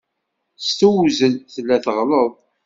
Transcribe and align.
S 0.65 0.67
tewzel, 0.79 1.33
tella 1.53 1.77
teɣleḍ. 1.83 2.31